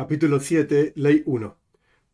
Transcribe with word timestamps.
Capítulo 0.00 0.40
7, 0.40 0.94
Ley 0.96 1.22
1. 1.26 1.58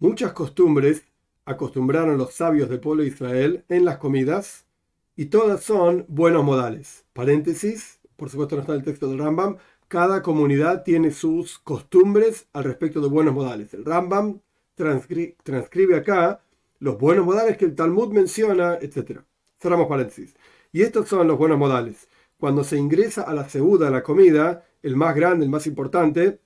Muchas 0.01 0.33
costumbres 0.33 1.05
acostumbraron 1.45 2.19
los 2.19 2.35
sabios 2.35 2.69
del 2.69 2.81
pueblo 2.81 3.05
de 3.05 3.11
Israel 3.11 3.65
en 3.69 3.85
las 3.85 3.99
comidas 3.99 4.67
y 5.15 5.27
todas 5.27 5.63
son 5.63 6.05
buenos 6.09 6.43
modales. 6.43 7.05
Paréntesis, 7.13 8.01
por 8.17 8.29
supuesto 8.29 8.57
no 8.57 8.63
está 8.63 8.73
en 8.73 8.81
el 8.81 8.85
texto 8.85 9.09
del 9.09 9.21
Rambam, 9.21 9.59
cada 9.87 10.21
comunidad 10.21 10.83
tiene 10.83 11.13
sus 11.13 11.61
costumbres 11.61 12.49
al 12.53 12.65
respecto 12.65 13.01
de 13.01 13.07
buenos 13.07 13.35
modales. 13.35 13.73
El 13.73 13.85
Rambam 13.85 14.41
transcribe 14.75 15.97
acá 15.97 16.41
los 16.81 16.99
buenos 16.99 17.25
modales 17.25 17.57
que 17.57 17.67
el 17.67 17.77
Talmud 17.77 18.13
menciona, 18.13 18.79
etc. 18.81 19.21
Cerramos 19.61 19.87
paréntesis. 19.87 20.35
Y 20.73 20.83
estos 20.83 21.09
son 21.09 21.29
los 21.29 21.39
buenos 21.39 21.57
modales. 21.57 22.09
Cuando 22.37 22.65
se 22.65 22.79
ingresa 22.79 23.23
a 23.23 23.33
la 23.33 23.49
segunda, 23.49 23.91
la 23.91 24.03
comida, 24.03 24.65
el 24.83 24.97
más 24.97 25.15
grande, 25.15 25.45
el 25.45 25.53
más 25.53 25.69
importante, 25.69 26.41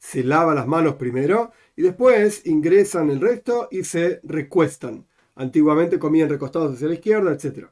se 0.00 0.24
lava 0.24 0.54
las 0.54 0.66
manos 0.66 0.94
primero 0.94 1.52
y 1.76 1.82
después 1.82 2.44
ingresan 2.46 3.10
el 3.10 3.20
resto 3.20 3.68
y 3.70 3.84
se 3.84 4.20
recuestan. 4.24 5.06
Antiguamente 5.36 5.98
comían 5.98 6.30
recostados 6.30 6.74
hacia 6.74 6.88
la 6.88 6.94
izquierda, 6.94 7.32
etc. 7.32 7.66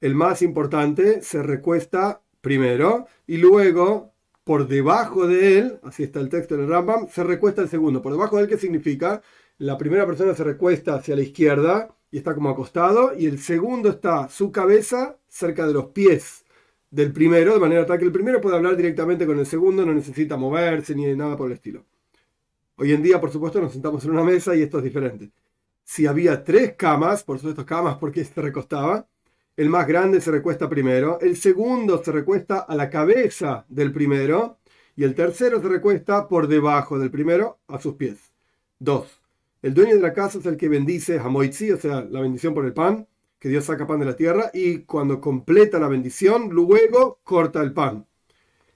El 0.00 0.14
más 0.14 0.40
importante 0.40 1.20
se 1.20 1.42
recuesta 1.42 2.22
primero 2.40 3.06
y 3.26 3.38
luego 3.38 4.12
por 4.44 4.68
debajo 4.68 5.26
de 5.26 5.58
él, 5.58 5.80
así 5.82 6.04
está 6.04 6.20
el 6.20 6.28
texto 6.30 6.56
del 6.56 6.68
Rambam, 6.68 7.08
se 7.08 7.24
recuesta 7.24 7.60
el 7.60 7.68
segundo. 7.68 8.00
Por 8.00 8.12
debajo 8.12 8.36
de 8.36 8.44
él, 8.44 8.48
¿qué 8.48 8.56
significa? 8.56 9.20
La 9.58 9.76
primera 9.76 10.06
persona 10.06 10.34
se 10.34 10.44
recuesta 10.44 10.94
hacia 10.94 11.16
la 11.16 11.22
izquierda 11.22 11.94
y 12.10 12.18
está 12.18 12.34
como 12.34 12.50
acostado 12.50 13.14
y 13.18 13.26
el 13.26 13.40
segundo 13.40 13.90
está 13.90 14.28
su 14.28 14.52
cabeza 14.52 15.18
cerca 15.28 15.66
de 15.66 15.74
los 15.74 15.86
pies 15.86 16.44
del 16.90 17.12
primero, 17.12 17.54
de 17.54 17.60
manera 17.60 17.86
tal 17.86 17.98
que 17.98 18.04
el 18.04 18.12
primero 18.12 18.40
puede 18.40 18.56
hablar 18.56 18.76
directamente 18.76 19.26
con 19.26 19.38
el 19.38 19.46
segundo, 19.46 19.84
no 19.84 19.92
necesita 19.92 20.36
moverse 20.36 20.94
ni 20.94 21.04
nada 21.14 21.36
por 21.36 21.48
el 21.48 21.54
estilo. 21.54 21.84
Hoy 22.76 22.92
en 22.92 23.02
día, 23.02 23.20
por 23.20 23.30
supuesto, 23.30 23.60
nos 23.60 23.72
sentamos 23.72 24.04
en 24.04 24.12
una 24.12 24.24
mesa 24.24 24.54
y 24.54 24.62
esto 24.62 24.78
es 24.78 24.84
diferente. 24.84 25.30
Si 25.84 26.06
había 26.06 26.44
tres 26.44 26.74
camas, 26.76 27.24
por 27.24 27.38
supuesto 27.38 27.66
camas 27.66 27.96
porque 27.98 28.24
se 28.24 28.40
recostaba, 28.40 29.06
el 29.56 29.68
más 29.68 29.86
grande 29.86 30.20
se 30.20 30.30
recuesta 30.30 30.68
primero, 30.68 31.18
el 31.20 31.36
segundo 31.36 32.02
se 32.02 32.12
recuesta 32.12 32.60
a 32.60 32.76
la 32.76 32.88
cabeza 32.88 33.66
del 33.68 33.92
primero 33.92 34.58
y 34.94 35.04
el 35.04 35.14
tercero 35.14 35.60
se 35.60 35.68
recuesta 35.68 36.28
por 36.28 36.46
debajo 36.46 36.98
del 36.98 37.10
primero 37.10 37.58
a 37.66 37.80
sus 37.80 37.94
pies. 37.94 38.32
Dos. 38.78 39.20
El 39.60 39.74
dueño 39.74 39.96
de 39.96 40.00
la 40.00 40.12
casa 40.12 40.38
es 40.38 40.46
el 40.46 40.56
que 40.56 40.68
bendice 40.68 41.18
a 41.18 41.28
Moitzi, 41.28 41.72
o 41.72 41.76
sea, 41.76 42.02
la 42.02 42.20
bendición 42.20 42.54
por 42.54 42.64
el 42.64 42.72
pan 42.72 43.08
que 43.38 43.48
Dios 43.48 43.64
saca 43.64 43.86
pan 43.86 44.00
de 44.00 44.06
la 44.06 44.16
tierra 44.16 44.50
y 44.52 44.80
cuando 44.80 45.20
completa 45.20 45.78
la 45.78 45.88
bendición, 45.88 46.48
luego 46.50 47.20
corta 47.22 47.62
el 47.62 47.72
pan. 47.72 48.06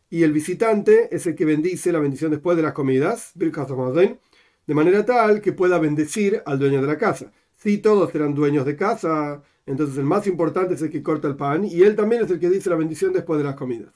Y 0.08 0.22
el 0.22 0.32
visitante 0.32 1.14
es 1.14 1.26
el 1.26 1.34
que 1.34 1.44
bendice 1.44 1.90
la 1.90 1.98
bendición 1.98 2.30
después 2.30 2.56
de 2.56 2.62
las 2.62 2.72
comidas, 2.72 3.32
de 3.34 4.74
manera 4.74 5.04
tal 5.04 5.40
que 5.40 5.52
pueda 5.52 5.78
bendecir 5.78 6.42
al 6.44 6.58
dueño 6.58 6.80
de 6.80 6.86
la 6.86 6.98
casa. 6.98 7.32
Si 7.56 7.78
todos 7.78 8.14
eran 8.14 8.34
dueños 8.34 8.66
de 8.66 8.76
casa, 8.76 9.42
entonces 9.66 9.96
el 9.96 10.04
más 10.04 10.26
importante 10.26 10.74
es 10.74 10.82
el 10.82 10.90
que 10.90 11.02
corta 11.02 11.28
el 11.28 11.36
pan 11.36 11.64
y 11.64 11.82
él 11.82 11.96
también 11.96 12.22
es 12.22 12.30
el 12.30 12.38
que 12.38 12.50
dice 12.50 12.70
la 12.70 12.76
bendición 12.76 13.12
después 13.12 13.38
de 13.38 13.44
las 13.44 13.56
comidas. 13.56 13.94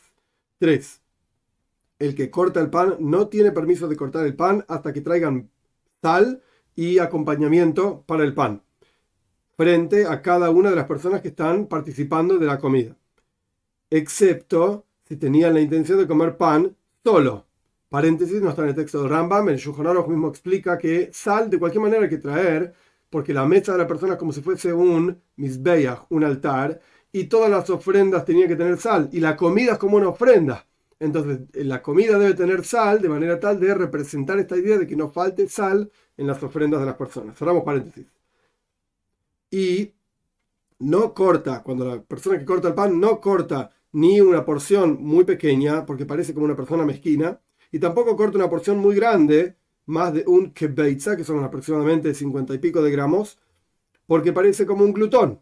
3. 0.58 1.02
El 1.98 2.14
que 2.14 2.30
corta 2.30 2.60
el 2.60 2.70
pan 2.70 2.96
no 2.98 3.28
tiene 3.28 3.52
permiso 3.52 3.88
de 3.88 3.96
cortar 3.96 4.26
el 4.26 4.34
pan 4.34 4.64
hasta 4.68 4.92
que 4.92 5.00
traigan 5.00 5.50
sal 6.02 6.42
y 6.74 6.98
acompañamiento 6.98 8.04
para 8.06 8.24
el 8.24 8.34
pan 8.34 8.62
frente 9.56 10.06
a 10.06 10.20
cada 10.22 10.50
una 10.50 10.70
de 10.70 10.76
las 10.76 10.86
personas 10.86 11.22
que 11.22 11.28
están 11.28 11.66
participando 11.66 12.38
de 12.38 12.46
la 12.46 12.58
comida, 12.58 12.96
excepto 13.90 14.84
si 15.08 15.16
tenían 15.16 15.54
la 15.54 15.60
intención 15.60 15.98
de 15.98 16.06
comer 16.06 16.36
pan 16.36 16.76
solo. 17.02 17.46
Paréntesis, 17.88 18.42
no 18.42 18.50
está 18.50 18.62
en 18.62 18.68
el 18.70 18.74
texto 18.74 19.02
de 19.02 19.08
Rambam, 19.08 19.48
el 19.48 19.56
Yuhonaros 19.56 20.08
mismo 20.08 20.28
explica 20.28 20.76
que 20.76 21.10
sal 21.12 21.48
de 21.48 21.58
cualquier 21.58 21.82
manera 21.82 22.02
hay 22.02 22.08
que 22.08 22.18
traer, 22.18 22.74
porque 23.08 23.32
la 23.32 23.46
mesa 23.46 23.72
de 23.72 23.78
la 23.78 23.86
persona 23.86 24.14
es 24.14 24.18
como 24.18 24.32
si 24.32 24.42
fuese 24.42 24.72
un 24.72 25.22
misbeach, 25.36 26.00
un 26.10 26.24
altar, 26.24 26.80
y 27.12 27.24
todas 27.24 27.48
las 27.48 27.70
ofrendas 27.70 28.24
tenían 28.24 28.48
que 28.48 28.56
tener 28.56 28.76
sal, 28.78 29.08
y 29.12 29.20
la 29.20 29.36
comida 29.36 29.72
es 29.72 29.78
como 29.78 29.96
una 29.96 30.08
ofrenda. 30.08 30.66
Entonces, 30.98 31.40
la 31.54 31.82
comida 31.82 32.18
debe 32.18 32.34
tener 32.34 32.64
sal 32.64 33.00
de 33.00 33.08
manera 33.08 33.38
tal 33.38 33.60
de 33.60 33.74
representar 33.74 34.38
esta 34.38 34.56
idea 34.56 34.78
de 34.78 34.86
que 34.86 34.96
no 34.96 35.08
falte 35.10 35.48
sal 35.48 35.90
en 36.16 36.26
las 36.26 36.42
ofrendas 36.42 36.80
de 36.80 36.86
las 36.86 36.96
personas. 36.96 37.38
Cerramos 37.38 37.64
paréntesis 37.64 38.06
y 39.50 39.94
no 40.78 41.14
corta, 41.14 41.62
cuando 41.62 41.84
la 41.84 42.02
persona 42.02 42.38
que 42.38 42.44
corta 42.44 42.68
el 42.68 42.74
pan 42.74 43.00
no 43.00 43.20
corta 43.20 43.70
ni 43.92 44.20
una 44.20 44.44
porción 44.44 44.98
muy 45.02 45.24
pequeña, 45.24 45.86
porque 45.86 46.04
parece 46.04 46.34
como 46.34 46.44
una 46.44 46.56
persona 46.56 46.84
mezquina, 46.84 47.40
y 47.72 47.78
tampoco 47.78 48.16
corta 48.16 48.38
una 48.38 48.50
porción 48.50 48.78
muy 48.78 48.94
grande, 48.94 49.56
más 49.86 50.12
de 50.12 50.24
un 50.26 50.52
kebeitza, 50.52 51.16
que 51.16 51.24
son 51.24 51.42
aproximadamente 51.42 52.12
50 52.14 52.54
y 52.54 52.58
pico 52.58 52.82
de 52.82 52.90
gramos, 52.90 53.38
porque 54.06 54.32
parece 54.32 54.66
como 54.66 54.84
un 54.84 54.92
glutón. 54.92 55.40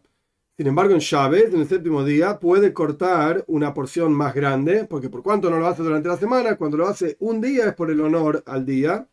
Sin 0.57 0.67
embargo, 0.67 0.93
en 0.93 0.99
Shabbat, 0.99 1.53
en 1.53 1.59
el 1.61 1.67
séptimo 1.67 2.05
día, 2.05 2.39
puede 2.39 2.71
cortar 2.71 3.43
una 3.47 3.73
porción 3.73 4.13
más 4.13 4.33
grande, 4.33 4.85
porque 4.85 5.09
por 5.09 5.21
cuanto 5.21 5.49
no 5.49 5.59
lo 5.59 5.67
hace 5.67 5.83
durante 5.83 6.07
la 6.07 6.17
semana, 6.17 6.55
cuando 6.55 6.77
lo 6.77 6.87
hace 6.87 7.17
un 7.19 7.41
día 7.41 7.67
es 7.67 7.73
por 7.75 7.91
el 7.91 7.99
honor 7.99 8.41
al 8.45 8.65
día, 8.65 9.09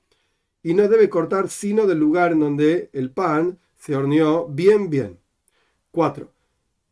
y 0.62 0.74
no 0.74 0.86
debe 0.86 1.09
cortar 1.09 1.48
sino 1.48 1.86
del 1.88 1.98
lugar 1.98 2.30
en 2.30 2.38
donde 2.38 2.91
el 2.92 3.10
pan 3.10 3.59
se 3.82 3.97
horneó 3.97 4.47
bien, 4.47 4.88
bien. 4.91 5.19
4. 5.91 6.32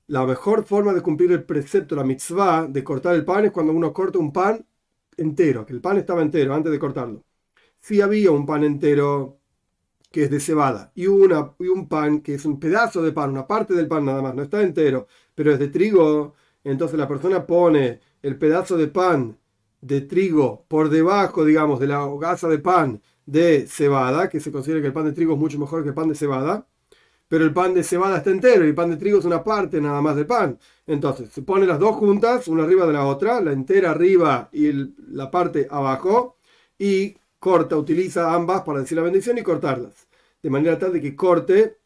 La 0.09 0.27
mejor 0.27 0.65
forma 0.65 0.93
de 0.93 1.03
cumplir 1.03 1.31
el 1.31 1.45
precepto, 1.45 1.95
la 1.95 2.03
mitzvah, 2.03 2.67
de 2.67 2.83
cortar 2.83 3.15
el 3.15 3.25
pan 3.25 3.45
es 3.45 3.53
cuando 3.53 3.73
uno 3.73 3.93
corta 3.93 4.19
un 4.19 4.33
pan 4.33 4.67
entero, 5.17 5.65
que 5.65 5.73
el 5.73 5.81
pan 5.81 5.99
estaba 5.99 6.23
entero 6.23 6.53
antes 6.53 6.73
de 6.73 6.81
cortarlo. 6.81 7.23
Si 7.79 8.01
había 8.01 8.33
un 8.33 8.45
pan 8.45 8.65
entero 8.65 9.39
que 10.11 10.25
es 10.25 10.31
de 10.31 10.41
cebada 10.41 10.91
y, 10.97 11.07
una, 11.07 11.55
y 11.61 11.69
un 11.69 11.89
pan 11.89 12.23
que 12.23 12.35
es 12.35 12.45
un 12.45 12.59
pedazo 12.59 13.03
de 13.03 13.13
pan, 13.13 13.31
una 13.31 13.47
parte 13.47 13.75
del 13.75 13.87
pan 13.87 14.05
nada 14.05 14.21
más, 14.21 14.35
no 14.35 14.43
está 14.43 14.61
entero, 14.61 15.07
pero 15.37 15.53
es 15.53 15.61
de 15.61 15.69
trigo, 15.69 16.35
entonces 16.65 16.99
la 16.99 17.07
persona 17.07 17.47
pone 17.47 18.01
el 18.21 18.37
pedazo 18.37 18.77
de 18.77 18.89
pan 18.89 19.39
de 19.81 20.01
trigo 20.01 20.65
por 20.67 20.91
debajo, 20.91 21.45
digamos, 21.45 21.79
de 21.79 21.87
la 21.87 22.05
hogaza 22.05 22.49
de 22.49 22.59
pan 22.59 23.01
de 23.27 23.69
cebada, 23.69 24.29
que 24.29 24.41
se 24.41 24.51
considera 24.51 24.81
que 24.81 24.89
el 24.89 24.93
pan 24.93 25.05
de 25.05 25.13
trigo 25.13 25.35
es 25.35 25.39
mucho 25.39 25.59
mejor 25.59 25.85
que 25.85 25.91
el 25.91 25.95
pan 25.95 26.09
de 26.09 26.17
cebada, 26.17 26.67
pero 27.31 27.45
el 27.45 27.53
pan 27.53 27.75
de 27.75 27.85
cebada 27.85 28.17
está 28.19 28.31
entero 28.31 28.65
y 28.65 28.71
el 28.71 28.75
pan 28.75 28.91
de 28.91 28.97
trigo 28.97 29.21
es 29.21 29.25
una 29.25 29.45
parte 29.45 29.81
nada 29.81 30.03
más 30.03 30.17
del 30.17 30.27
pan. 30.27 30.59
Entonces, 30.85 31.31
se 31.31 31.43
pone 31.43 31.65
las 31.65 31.79
dos 31.79 31.95
juntas, 31.95 32.49
una 32.49 32.65
arriba 32.65 32.89
de 32.89 32.93
la 32.93 33.07
otra, 33.07 33.41
la 33.41 33.53
entera 33.53 33.93
arriba 33.93 34.49
y 34.53 34.73
la 35.13 35.31
parte 35.31 35.69
abajo, 35.71 36.39
y 36.77 37.17
corta, 37.39 37.77
utiliza 37.77 38.35
ambas 38.35 38.63
para 38.63 38.81
decir 38.81 38.99
la 38.99 39.05
bendición 39.05 39.39
y 39.39 39.45
cortarlas. 39.45 40.09
De 40.43 40.51
manera 40.51 40.77
tal 40.77 40.93
de 40.93 41.01
que 41.01 41.15
corte 41.15 41.79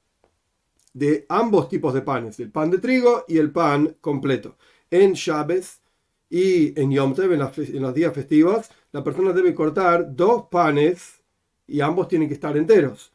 de 0.94 1.26
ambos 1.28 1.68
tipos 1.68 1.92
de 1.92 2.00
panes, 2.00 2.40
el 2.40 2.50
pan 2.50 2.70
de 2.70 2.78
trigo 2.78 3.26
y 3.28 3.36
el 3.36 3.52
pan 3.52 3.98
completo. 4.00 4.56
En 4.90 5.12
Shabes 5.12 5.82
y 6.30 6.80
en 6.80 6.90
Yom 6.90 7.14
Tov, 7.14 7.30
en, 7.30 7.42
en 7.42 7.82
los 7.82 7.92
días 7.92 8.14
festivos, 8.14 8.70
la 8.92 9.04
persona 9.04 9.34
debe 9.34 9.54
cortar 9.54 10.16
dos 10.16 10.44
panes 10.50 11.22
y 11.66 11.82
ambos 11.82 12.08
tienen 12.08 12.28
que 12.28 12.34
estar 12.34 12.56
enteros 12.56 13.13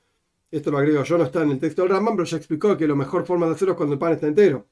esto 0.52 0.72
lo 0.72 0.78
agrego 0.80 1.04
yo, 1.04 1.18
no 1.18 1.26
está 1.26 1.44
en 1.44 1.52
el 1.52 1.60
texto 1.60 1.84
del 1.84 1.92
Rambam, 1.92 2.16
pero 2.16 2.26
ya 2.26 2.38
explicó 2.38 2.76
que 2.76 2.88
la 2.88 2.96
mejor 2.96 3.26
forma 3.26 3.46
de 3.46 3.54
hacerlo 3.54 3.74
es 3.74 3.78
cuando 3.78 3.94
el 3.94 4.00
pan 4.00 4.14
está 4.14 4.28
entero. 4.28 4.66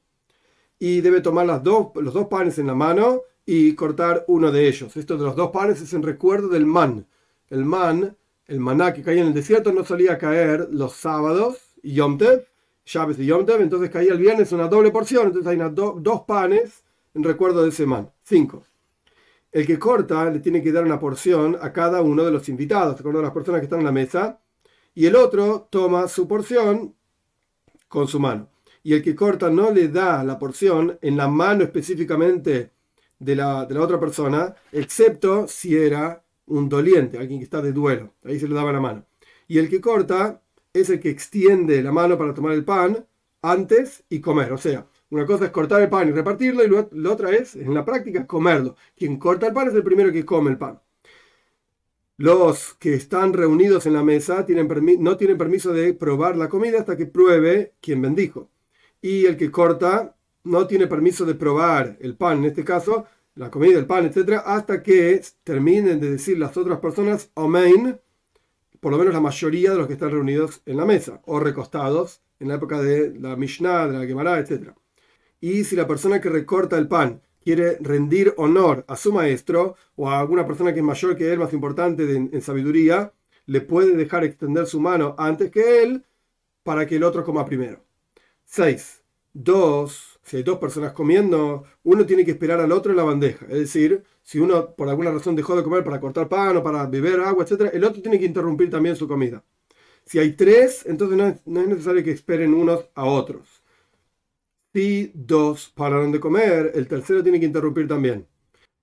Y 0.79 1.01
debe 1.01 1.21
tomar 1.21 1.45
los 1.45 1.63
dos 1.63 2.27
panes 2.27 2.57
en 2.59 2.67
la 2.67 2.75
mano 2.75 3.21
y 3.45 3.73
cortar 3.73 4.25
uno 4.27 4.51
de 4.51 4.67
ellos. 4.67 4.95
Esto 4.97 5.17
de 5.17 5.23
los 5.23 5.35
dos 5.35 5.51
panes 5.51 5.81
es 5.81 5.93
en 5.93 6.03
recuerdo 6.03 6.49
del 6.49 6.65
man. 6.65 7.07
El 7.49 7.65
man, 7.65 8.15
el 8.45 8.59
maná 8.59 8.93
que 8.93 9.01
caía 9.01 9.21
en 9.21 9.27
el 9.27 9.33
desierto, 9.33 9.71
no 9.71 9.83
solía 9.83 10.17
caer 10.17 10.67
los 10.71 10.93
sábados 10.93 11.75
y 11.81 11.93
Yom 11.93 12.17
Tev, 12.17 12.45
llaves 12.85 13.19
y 13.19 13.25
Yom 13.25 13.45
Tev, 13.45 13.61
entonces 13.61 13.89
caía 13.89 14.11
el 14.11 14.19
viernes 14.19 14.51
una 14.51 14.67
doble 14.67 14.91
porción, 14.91 15.27
entonces 15.27 15.47
hay 15.47 15.57
dos 15.73 16.21
panes 16.27 16.83
en 17.13 17.23
recuerdo 17.23 17.63
de 17.63 17.69
ese 17.69 17.85
man. 17.85 18.11
Cinco. 18.23 18.65
El 19.51 19.65
que 19.65 19.79
corta 19.79 20.29
le 20.29 20.39
tiene 20.39 20.61
que 20.61 20.71
dar 20.71 20.83
una 20.83 20.99
porción 20.99 21.57
a 21.61 21.71
cada 21.71 22.01
uno 22.01 22.23
de 22.23 22.31
los 22.31 22.49
invitados, 22.49 22.95
de 22.95 22.99
acuerdo 22.99 23.19
a 23.19 23.23
las 23.23 23.31
personas 23.31 23.61
que 23.61 23.65
están 23.65 23.79
en 23.79 23.85
la 23.85 23.91
mesa 23.91 24.39
y 24.97 25.05
el 25.05 25.15
otro 25.15 25.67
toma 25.69 26.07
su 26.07 26.27
porción 26.27 26.95
con 27.87 28.07
su 28.07 28.19
mano. 28.19 28.49
Y 28.81 28.95
el 28.95 29.03
que 29.03 29.13
corta 29.13 29.47
no 29.47 29.69
le 29.69 29.89
da 29.89 30.23
la 30.23 30.39
porción 30.39 30.97
en 31.03 31.15
la 31.15 31.27
mano 31.27 31.63
específicamente 31.63 32.71
de 33.19 33.35
la, 33.35 33.67
de 33.67 33.75
la 33.75 33.81
otra 33.81 33.99
persona, 33.99 34.55
excepto 34.71 35.47
si 35.47 35.77
era 35.77 36.23
un 36.47 36.67
doliente, 36.67 37.19
alguien 37.19 37.39
que 37.39 37.43
está 37.43 37.61
de 37.61 37.73
duelo. 37.73 38.15
Ahí 38.23 38.39
se 38.39 38.47
le 38.47 38.55
daba 38.55 38.71
la 38.71 38.79
mano. 38.79 39.05
Y 39.47 39.59
el 39.59 39.69
que 39.69 39.81
corta 39.81 40.41
es 40.73 40.89
el 40.89 40.99
que 40.99 41.11
extiende 41.11 41.83
la 41.83 41.91
mano 41.91 42.17
para 42.17 42.33
tomar 42.33 42.53
el 42.53 42.65
pan 42.65 43.05
antes 43.43 44.03
y 44.09 44.19
comer. 44.19 44.51
O 44.51 44.57
sea, 44.57 44.87
una 45.11 45.27
cosa 45.27 45.45
es 45.45 45.51
cortar 45.51 45.79
el 45.83 45.89
pan 45.89 46.09
y 46.09 46.11
repartirlo 46.11 46.63
y 46.63 46.99
la 46.99 47.11
otra 47.11 47.35
es, 47.35 47.55
en 47.55 47.71
la 47.71 47.85
práctica, 47.85 48.25
comerlo. 48.25 48.75
Quien 48.95 49.19
corta 49.19 49.45
el 49.45 49.53
pan 49.53 49.67
es 49.67 49.75
el 49.75 49.83
primero 49.83 50.11
que 50.11 50.25
come 50.25 50.49
el 50.49 50.57
pan 50.57 50.81
los 52.17 52.73
que 52.75 52.95
están 52.95 53.33
reunidos 53.33 53.85
en 53.85 53.93
la 53.93 54.03
mesa 54.03 54.45
no 54.99 55.17
tienen 55.17 55.37
permiso 55.37 55.71
de 55.71 55.93
probar 55.93 56.35
la 56.35 56.49
comida 56.49 56.79
hasta 56.79 56.97
que 56.97 57.05
pruebe 57.05 57.73
quien 57.79 58.01
bendijo. 58.01 58.49
Y 59.01 59.25
el 59.27 59.37
que 59.37 59.51
corta 59.51 60.15
no 60.43 60.65
tiene 60.65 60.87
permiso 60.87 61.25
de 61.25 61.35
probar 61.35 61.97
el 62.01 62.15
pan, 62.15 62.39
en 62.39 62.45
este 62.45 62.63
caso, 62.63 63.05
la 63.35 63.51
comida, 63.51 63.77
el 63.77 63.85
pan, 63.85 64.05
etc., 64.05 64.41
hasta 64.43 64.81
que 64.81 65.21
terminen 65.43 65.99
de 65.99 66.11
decir 66.11 66.39
las 66.39 66.57
otras 66.57 66.79
personas, 66.79 67.29
Amén, 67.35 67.99
por 68.79 68.91
lo 68.91 68.97
menos 68.97 69.13
la 69.13 69.21
mayoría 69.21 69.71
de 69.71 69.77
los 69.77 69.87
que 69.87 69.93
están 69.93 70.11
reunidos 70.11 70.61
en 70.65 70.77
la 70.77 70.85
mesa 70.85 71.21
o 71.25 71.39
recostados 71.39 72.21
en 72.39 72.47
la 72.47 72.55
época 72.55 72.81
de 72.81 73.13
la 73.19 73.35
Mishnah, 73.35 73.87
de 73.87 73.99
la 73.99 74.05
Gemara, 74.05 74.39
etc. 74.39 74.71
Y 75.39 75.65
si 75.65 75.75
la 75.75 75.87
persona 75.87 76.19
que 76.19 76.29
recorta 76.29 76.77
el 76.77 76.87
pan 76.87 77.21
quiere 77.47 77.77
rendir 77.79 78.33
honor 78.35 78.83
a 78.89 78.97
su 78.97 79.13
maestro 79.13 79.77
o 79.95 80.09
a 80.09 80.19
alguna 80.19 80.45
persona 80.45 80.73
que 80.73 80.79
es 80.79 80.85
mayor 80.85 81.15
que 81.15 81.31
él, 81.31 81.39
más 81.39 81.53
importante 81.53 82.03
en 82.13 82.41
sabiduría, 82.41 83.13
le 83.45 83.61
puede 83.61 83.95
dejar 83.95 84.25
extender 84.25 84.67
su 84.67 84.81
mano 84.81 85.15
antes 85.17 85.49
que 85.49 85.81
él 85.81 86.03
para 86.63 86.85
que 86.85 86.97
el 86.97 87.03
otro 87.05 87.23
coma 87.23 87.45
primero. 87.45 87.85
6. 88.43 89.01
Dos, 89.31 90.19
si 90.23 90.35
hay 90.35 90.43
dos 90.43 90.59
personas 90.59 90.91
comiendo, 90.91 91.63
uno 91.83 92.05
tiene 92.05 92.25
que 92.25 92.31
esperar 92.31 92.59
al 92.59 92.73
otro 92.73 92.91
en 92.91 92.97
la 92.97 93.05
bandeja. 93.05 93.45
Es 93.45 93.59
decir, 93.59 94.03
si 94.23 94.39
uno 94.39 94.75
por 94.75 94.89
alguna 94.89 95.11
razón 95.11 95.37
dejó 95.37 95.55
de 95.55 95.63
comer 95.63 95.85
para 95.85 96.01
cortar 96.01 96.27
pan 96.27 96.57
o 96.57 96.63
para 96.63 96.85
beber 96.85 97.21
agua, 97.21 97.45
etc., 97.45 97.69
el 97.71 97.85
otro 97.85 98.01
tiene 98.01 98.19
que 98.19 98.25
interrumpir 98.25 98.69
también 98.69 98.97
su 98.97 99.07
comida. 99.07 99.41
Si 100.05 100.19
hay 100.19 100.33
tres, 100.33 100.85
entonces 100.85 101.17
no 101.17 101.27
es, 101.61 101.67
necesario 101.69 102.03
que 102.03 102.11
esperen 102.11 102.53
unos 102.53 102.89
a 102.93 103.05
otros. 103.05 103.56
Si 104.73 105.11
dos 105.13 105.71
pararon 105.75 106.11
de 106.11 106.19
comer, 106.19 106.71
el 106.75 106.87
tercero 106.87 107.23
tiene 107.23 107.39
que 107.39 107.45
interrumpir 107.45 107.87
también. 107.87 108.27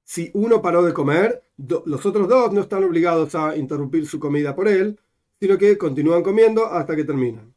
Si 0.03 0.31
uno 0.35 0.61
paró 0.61 0.83
de 0.83 0.93
comer, 0.93 1.45
los 1.57 2.05
otros 2.07 2.29
dos 2.29 2.53
no 2.53 2.61
están 2.61 2.85
obligados 2.85 3.35
a 3.35 3.57
interrumpir 3.57 4.07
su 4.07 4.19
comida 4.19 4.55
por 4.55 4.69
él, 4.69 4.99
sino 5.41 5.57
que 5.59 5.79
continúan 5.79 6.23
comiendo 6.23 6.67
hasta 6.67 6.97
que 6.97 7.05
terminan 7.05 7.55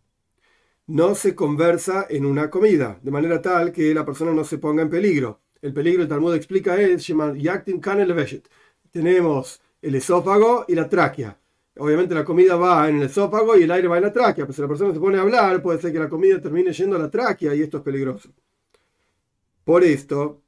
no 0.87 1.15
se 1.15 1.35
conversa 1.35 2.07
en 2.09 2.25
una 2.25 2.49
comida, 2.49 2.99
de 3.03 3.11
manera 3.11 3.41
tal 3.41 3.71
que 3.73 3.93
la 3.93 4.05
persona 4.05 4.31
no 4.31 4.43
se 4.43 4.57
ponga 4.57 4.81
en 4.81 4.89
peligro. 4.89 5.41
El 5.61 5.73
peligro, 5.73 6.03
el 6.03 6.07
Talmud 6.07 6.33
explica, 6.33 6.79
es 6.79 7.13
Tenemos 8.91 9.61
el 9.81 9.95
esófago 9.95 10.65
y 10.67 10.75
la 10.75 10.87
tráquea. 10.87 11.37
Obviamente 11.79 12.15
la 12.15 12.25
comida 12.25 12.55
va 12.55 12.89
en 12.89 12.97
el 12.97 13.03
esófago 13.03 13.57
y 13.57 13.63
el 13.63 13.71
aire 13.71 13.87
va 13.87 13.97
en 13.97 14.03
la 14.03 14.13
tráquea, 14.13 14.45
pero 14.45 14.53
si 14.53 14.61
la 14.61 14.67
persona 14.67 14.93
se 14.93 14.99
pone 14.99 15.17
a 15.17 15.21
hablar, 15.21 15.61
puede 15.61 15.79
ser 15.79 15.91
que 15.91 15.99
la 15.99 16.09
comida 16.09 16.41
termine 16.41 16.71
yendo 16.71 16.95
a 16.95 16.99
la 16.99 17.09
tráquea 17.09 17.53
y 17.55 17.61
esto 17.61 17.77
es 17.77 17.83
peligroso. 17.83 18.29
Por 19.63 19.83
esto, 19.83 20.41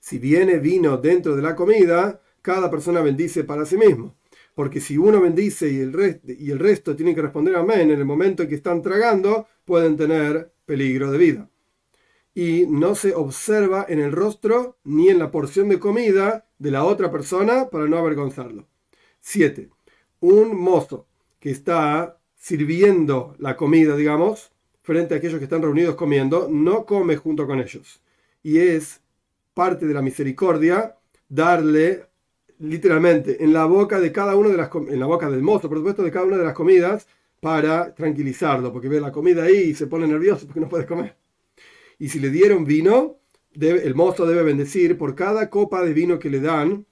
si 0.00 0.18
viene 0.18 0.58
vino 0.58 0.96
dentro 0.96 1.36
de 1.36 1.42
la 1.42 1.54
comida, 1.54 2.20
cada 2.42 2.70
persona 2.70 3.00
bendice 3.00 3.44
para 3.44 3.66
sí 3.66 3.76
mismo 3.76 4.16
porque 4.60 4.80
si 4.80 4.98
uno 4.98 5.22
bendice 5.22 5.70
y 5.70 5.80
el, 5.80 5.92
resto, 5.92 6.32
y 6.32 6.50
el 6.50 6.58
resto 6.58 6.96
tiene 6.96 7.14
que 7.14 7.22
responder 7.22 7.56
amén 7.56 7.90
en 7.90 7.98
el 7.98 8.04
momento 8.04 8.42
en 8.42 8.48
que 8.50 8.56
están 8.56 8.82
tragando, 8.82 9.46
pueden 9.64 9.96
tener 9.96 10.52
peligro 10.66 11.10
de 11.10 11.16
vida. 11.16 11.50
Y 12.34 12.66
no 12.68 12.94
se 12.94 13.14
observa 13.14 13.86
en 13.88 14.00
el 14.00 14.12
rostro 14.12 14.76
ni 14.84 15.08
en 15.08 15.18
la 15.18 15.30
porción 15.30 15.70
de 15.70 15.78
comida 15.78 16.46
de 16.58 16.70
la 16.70 16.84
otra 16.84 17.10
persona 17.10 17.70
para 17.70 17.86
no 17.86 17.96
avergonzarlo. 17.96 18.68
7. 19.20 19.70
Un 20.20 20.60
mozo 20.60 21.06
que 21.38 21.50
está 21.50 22.18
sirviendo 22.36 23.34
la 23.38 23.56
comida, 23.56 23.96
digamos, 23.96 24.52
frente 24.82 25.14
a 25.14 25.18
aquellos 25.18 25.38
que 25.38 25.44
están 25.44 25.62
reunidos 25.62 25.94
comiendo, 25.94 26.48
no 26.50 26.84
come 26.86 27.16
junto 27.16 27.46
con 27.46 27.60
ellos. 27.60 28.00
Y 28.42 28.58
es 28.58 29.00
parte 29.54 29.86
de 29.86 29.94
la 29.94 30.02
misericordia 30.02 30.96
darle 31.28 32.06
literalmente 32.58 33.42
en 33.42 33.52
la 33.52 33.64
boca 33.64 34.00
de 34.00 34.12
cada 34.12 34.36
uno 34.36 34.50
de 34.50 34.56
las 34.56 34.70
en 34.74 35.00
la 35.00 35.06
boca 35.06 35.30
del 35.30 35.42
mozo, 35.42 35.68
por 35.68 35.78
supuesto, 35.78 36.02
de 36.02 36.10
cada 36.10 36.26
una 36.26 36.36
de 36.36 36.44
las 36.44 36.54
comidas 36.54 37.06
para 37.40 37.94
tranquilizarlo, 37.94 38.72
porque 38.72 38.88
ve 38.88 39.00
la 39.00 39.12
comida 39.12 39.44
ahí 39.44 39.70
y 39.70 39.74
se 39.74 39.86
pone 39.86 40.06
nervioso 40.06 40.46
porque 40.46 40.60
no 40.60 40.68
puede 40.68 40.86
comer. 40.86 41.16
Y 41.98 42.08
si 42.08 42.20
le 42.20 42.30
dieron 42.30 42.64
vino, 42.64 43.18
el 43.52 43.94
mozo 43.94 44.26
debe 44.26 44.42
bendecir 44.42 44.96
por 44.96 45.14
cada 45.14 45.50
copa 45.50 45.82
de 45.82 45.92
vino 45.92 46.18
que 46.18 46.30
le 46.30 46.40
dan, 46.40 46.86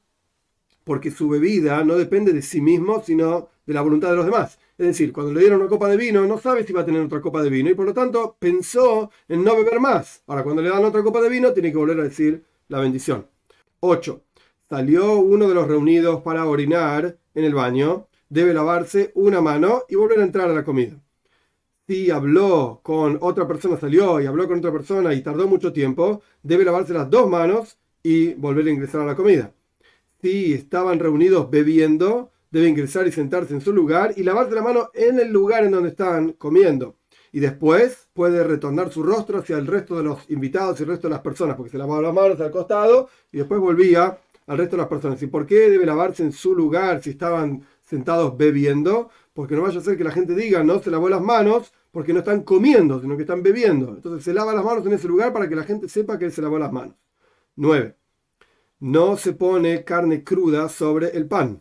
porque 0.89 1.11
su 1.11 1.29
bebida 1.29 1.85
no 1.85 1.97
depende 1.97 2.33
de 2.33 2.41
sí 2.41 2.63
mismo, 2.63 3.03
sino 3.05 3.51
de 3.67 3.75
la 3.75 3.83
voluntad 3.83 4.09
de 4.09 4.17
los 4.17 4.25
demás. 4.25 4.59
Es 4.79 4.87
decir, 4.87 5.13
cuando 5.13 5.35
le 5.35 5.41
dieron 5.41 5.61
una 5.61 5.69
copa 5.69 5.87
de 5.87 5.99
vino, 5.99 6.25
no 6.25 6.39
sabe 6.39 6.65
si 6.65 6.73
va 6.73 6.81
a 6.81 6.87
tener 6.87 7.03
otra 7.03 7.21
copa 7.21 7.43
de 7.43 7.51
vino 7.51 7.69
y 7.69 7.75
por 7.75 7.85
lo 7.85 7.93
tanto 7.93 8.37
pensó 8.39 9.11
en 9.29 9.45
no 9.45 9.55
beber 9.55 9.81
más. 9.81 10.23
Ahora, 10.27 10.43
cuando 10.45 10.63
le 10.63 10.71
dan 10.71 10.87
otra 10.87 11.03
copa 11.03 11.21
de 11.21 11.29
vino, 11.29 11.53
tiene 11.53 11.71
que 11.71 11.77
volver 11.77 12.01
a 12.01 12.05
decir 12.05 12.43
la 12.69 12.81
bendición. 12.81 13.27
8 13.81 14.23
salió 14.71 15.19
uno 15.19 15.47
de 15.47 15.55
los 15.55 15.69
reunidos 15.69 16.23
para 16.23 16.47
orinar 16.47 17.19
en 17.35 17.45
el 17.45 17.55
baño, 17.55 18.09
debe 18.31 18.55
lavarse 18.55 19.13
una 19.15 19.43
mano 19.43 19.83
y 19.91 19.97
volver 19.97 20.21
a 20.21 20.25
entrar 20.25 20.49
a 20.51 20.55
la 20.55 20.65
comida. 20.65 20.99
Si 21.87 22.11
habló 22.11 22.81
con 22.83 23.19
otra 23.21 23.47
persona, 23.47 23.77
salió 23.79 24.21
y 24.23 24.27
habló 24.27 24.49
con 24.49 24.59
otra 24.59 24.73
persona 24.73 25.13
y 25.13 25.23
tardó 25.23 25.47
mucho 25.49 25.73
tiempo, 25.73 26.23
debe 26.43 26.65
lavarse 26.65 26.95
las 26.95 27.11
dos 27.11 27.29
manos 27.29 27.79
y 28.03 28.33
volver 28.35 28.67
a 28.67 28.71
ingresar 28.71 29.03
a 29.03 29.07
la 29.07 29.17
comida. 29.17 29.53
Si 30.21 30.53
estaban 30.53 30.99
reunidos 30.99 31.49
bebiendo, 31.49 32.33
debe 32.51 32.69
ingresar 32.69 33.07
y 33.07 33.13
sentarse 33.13 33.55
en 33.55 33.61
su 33.61 33.73
lugar 33.73 34.15
y 34.17 34.25
lavarse 34.25 34.55
la 34.55 34.63
mano 34.63 34.91
en 34.95 35.21
el 35.21 35.31
lugar 35.31 35.65
en 35.65 35.71
donde 35.71 35.91
están 35.91 36.33
comiendo. 36.33 36.97
Y 37.31 37.41
después 37.41 38.09
puede 38.15 38.43
retornar 38.43 38.91
su 38.91 39.03
rostro 39.03 39.39
hacia 39.39 39.59
el 39.59 39.67
resto 39.67 39.97
de 39.97 40.03
los 40.03 40.29
invitados 40.31 40.81
y 40.81 40.83
el 40.83 40.89
resto 40.89 41.09
de 41.09 41.15
las 41.15 41.23
personas, 41.23 41.57
porque 41.57 41.71
se 41.71 41.79
lavaba 41.79 42.03
las 42.03 42.15
manos 42.15 42.41
al 42.41 42.51
costado 42.51 43.09
y 43.31 43.39
después 43.39 43.61
volvía 43.61 44.19
al 44.47 44.59
resto 44.59 44.77
de 44.77 44.83
las 44.83 44.89
personas. 44.89 45.23
¿Y 45.23 45.29
por 45.29 45.47
qué 45.47 45.71
debe 45.71 45.87
lavarse 45.87 46.25
en 46.25 46.33
su 46.33 46.55
lugar 46.55 47.03
si 47.03 47.11
estaban 47.11 47.65
sentados 47.83 48.37
bebiendo? 48.37 49.11
Porque 49.35 49.55
no 49.55 49.63
vaya 49.63 49.79
a 49.79 49.83
ser 49.83 49.97
que 49.97 50.05
la 50.05 50.11
gente 50.11 50.35
diga, 50.35 50.65
no 50.65 50.81
se 50.81 50.91
lavó 50.91 51.09
las 51.09 51.23
manos 51.23 51.73
porque 51.93 52.13
no 52.13 52.21
están 52.21 52.43
comiendo, 52.43 53.01
sino 53.01 53.17
que 53.17 53.23
están 53.23 53.43
bebiendo. 53.43 53.91
Entonces 53.95 54.25
se 54.25 54.35
lava 54.35 54.53
las 54.55 54.65
manos 54.65 54.85
en 54.87 54.95
ese 54.95 55.07
lugar 55.07 55.33
para 55.33 55.49
que 55.49 55.55
la 55.55 55.65
gente 55.65 55.89
sepa 55.89 56.19
que 56.19 56.25
él 56.25 56.33
se 56.33 56.43
lavó 56.43 56.59
las 56.59 56.73
manos. 56.73 56.97
9. 57.57 57.95
No 58.81 59.17
se 59.17 59.33
pone 59.33 59.83
carne 59.83 60.23
cruda 60.23 60.69
sobre 60.69 61.09
el 61.09 61.27
pan. 61.27 61.61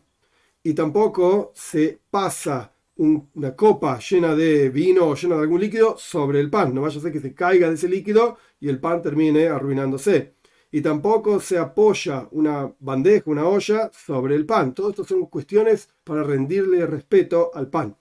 Y 0.61 0.73
tampoco 0.73 1.51
se 1.55 1.99
pasa 2.11 2.73
una 2.97 3.55
copa 3.55 3.99
llena 3.99 4.35
de 4.35 4.69
vino 4.69 5.05
o 5.07 5.15
llena 5.15 5.35
de 5.35 5.41
algún 5.41 5.61
líquido 5.61 5.95
sobre 5.97 6.39
el 6.39 6.49
pan. 6.49 6.73
No 6.75 6.81
vaya 6.81 6.99
a 6.99 7.01
ser 7.01 7.11
que 7.11 7.19
se 7.19 7.33
caiga 7.33 7.69
de 7.69 7.75
ese 7.75 7.87
líquido 7.89 8.37
y 8.59 8.69
el 8.69 8.79
pan 8.79 9.01
termine 9.01 9.47
arruinándose 9.47 10.35
y 10.71 10.81
tampoco 10.81 11.39
se 11.39 11.57
apoya 11.57 12.27
una 12.31 12.71
bandeja, 12.79 13.31
una 13.31 13.47
olla 13.47 13.89
sobre 13.93 14.35
el 14.35 14.45
pan. 14.45 14.73
Todo 14.73 14.89
esto 14.89 15.03
son 15.03 15.25
cuestiones 15.25 15.89
para 16.03 16.23
rendirle 16.23 16.85
respeto 16.85 17.51
al 17.53 17.69
pan. 17.69 17.95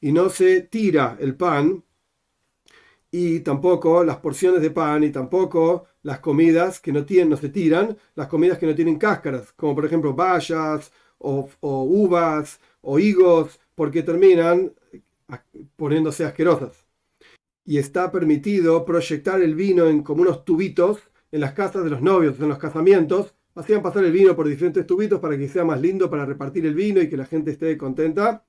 Y 0.00 0.12
no 0.12 0.28
se 0.28 0.62
tira 0.62 1.16
el 1.20 1.36
pan 1.36 1.84
y 3.10 3.40
tampoco 3.40 4.04
las 4.04 4.18
porciones 4.18 4.60
de 4.62 4.70
pan 4.70 5.04
y 5.04 5.10
tampoco 5.10 5.86
las 6.02 6.20
comidas 6.20 6.80
que 6.80 6.92
no 6.92 7.04
tienen, 7.04 7.30
no 7.30 7.36
se 7.36 7.48
tiran, 7.48 7.96
las 8.14 8.28
comidas 8.28 8.58
que 8.58 8.66
no 8.66 8.74
tienen 8.74 8.98
cáscaras, 8.98 9.52
como 9.52 9.74
por 9.74 9.86
ejemplo 9.86 10.14
bayas 10.14 10.92
o, 11.18 11.48
o 11.60 11.82
uvas 11.84 12.60
o 12.82 12.98
higos, 12.98 13.60
porque 13.74 14.02
terminan 14.02 14.72
poniéndose 15.76 16.24
asquerosas. 16.24 16.86
Y 17.64 17.78
está 17.78 18.10
permitido 18.10 18.84
proyectar 18.84 19.40
el 19.40 19.54
vino 19.54 19.86
en 19.86 20.02
como 20.02 20.22
unos 20.22 20.44
tubitos 20.44 21.00
en 21.30 21.40
las 21.40 21.52
casas 21.52 21.84
de 21.84 21.90
los 21.90 22.02
novios, 22.02 22.40
en 22.40 22.48
los 22.48 22.58
casamientos, 22.58 23.34
hacían 23.54 23.82
pasar 23.82 24.04
el 24.04 24.12
vino 24.12 24.34
por 24.36 24.48
diferentes 24.48 24.86
tubitos 24.86 25.20
para 25.20 25.36
que 25.36 25.48
sea 25.48 25.64
más 25.64 25.80
lindo 25.80 26.08
para 26.08 26.24
repartir 26.24 26.64
el 26.66 26.74
vino 26.74 27.00
y 27.02 27.08
que 27.08 27.16
la 27.16 27.26
gente 27.26 27.50
esté 27.50 27.76
contenta. 27.76 28.44